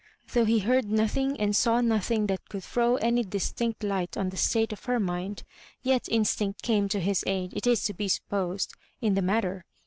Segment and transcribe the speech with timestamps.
[0.33, 4.35] Though he heard nothing, and saw nothing, that could throw any distinct light on the
[4.35, 5.43] state of her mind,
[5.83, 9.63] yet instinct came to his aid, it is to be supposed, in the matter.